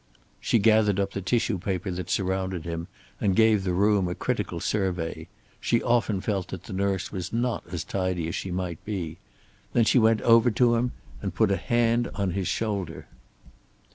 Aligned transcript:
She 0.39 0.57
gathered 0.57 0.99
up 0.99 1.11
the 1.13 1.21
tissue 1.21 1.59
paper 1.59 1.91
that 1.91 2.09
surrounded 2.09 2.65
him, 2.65 2.87
and 3.19 3.35
gave 3.35 3.63
the 3.63 3.71
room 3.71 4.07
a 4.07 4.15
critical 4.15 4.59
survey. 4.59 5.27
She 5.59 5.83
often 5.83 6.21
felt 6.21 6.47
that 6.47 6.63
the 6.63 6.73
nurse 6.73 7.11
was 7.11 7.31
not 7.31 7.63
as 7.71 7.83
tidy 7.83 8.27
as 8.27 8.33
she 8.33 8.49
might 8.49 8.83
be. 8.83 9.19
Then 9.73 9.85
she 9.85 9.99
went 9.99 10.21
over 10.21 10.49
to 10.49 10.73
him 10.73 10.93
and 11.21 11.35
put 11.35 11.51
a 11.51 11.55
hand 11.55 12.09
on 12.15 12.31
his 12.31 12.47
shoulder. 12.47 13.05